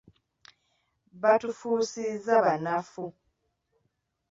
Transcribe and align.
Baatufuzisa 1.21 2.35
bannaffe. 2.45 3.05